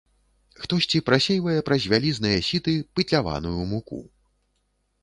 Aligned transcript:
Хтосьці 0.61 1.01
прасейвае 1.09 1.57
праз 1.67 1.81
вялізныя 1.93 2.37
сіты 2.49 2.73
пытляваную 2.97 3.57
муку. 3.77 4.03